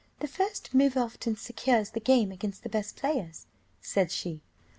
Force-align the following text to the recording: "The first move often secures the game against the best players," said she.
"The 0.19 0.27
first 0.27 0.73
move 0.73 0.97
often 0.97 1.35
secures 1.35 1.91
the 1.91 1.99
game 1.99 2.31
against 2.31 2.63
the 2.63 2.69
best 2.69 2.95
players," 2.95 3.45
said 3.81 4.09
she. 4.11 4.41